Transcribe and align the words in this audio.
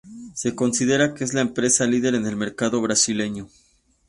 Se 0.33 0.55
considera 0.55 1.13
que 1.13 1.23
es 1.23 1.35
la 1.35 1.41
empresa 1.41 1.85
líder 1.85 2.15
en 2.15 2.25
el 2.25 2.35
mercado 2.35 2.81
brasileño. 2.81 3.47